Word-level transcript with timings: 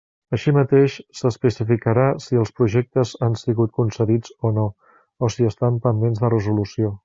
Així 0.35 0.51
mateix, 0.53 0.95
s'especificarà 1.19 2.07
si 2.25 2.39
els 2.45 2.53
projectes 2.61 3.13
han 3.27 3.37
sigut 3.43 3.77
concedits 3.77 4.35
o 4.49 4.53
no, 4.57 4.65
o 5.25 5.31
si 5.37 5.51
estan 5.53 5.79
pendents 5.87 6.25
de 6.25 6.35
resolució. 6.39 6.95